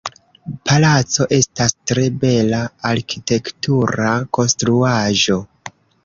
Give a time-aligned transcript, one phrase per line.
[0.67, 2.61] Palaco estas tre bela
[2.91, 5.37] arkitektura konstruaĵo.